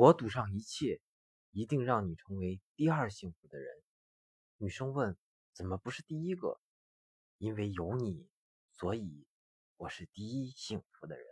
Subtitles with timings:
[0.00, 0.98] 我赌上一切
[1.50, 3.68] 一定让你成为第二幸福的人。
[4.56, 5.14] 女生问
[5.52, 6.58] 怎么不是第一个？
[7.36, 8.26] 因为有你
[8.72, 9.26] 所以
[9.76, 11.29] 我是第一幸福的人。